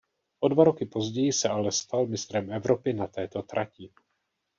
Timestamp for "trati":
3.43-3.89